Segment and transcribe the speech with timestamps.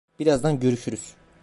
[0.19, 1.15] Birazdan görüşürüz.